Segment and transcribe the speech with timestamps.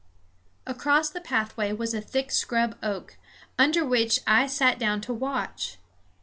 [0.65, 3.17] Across the pathway was a thick scrub oak,
[3.59, 5.77] under which I sat down to watch.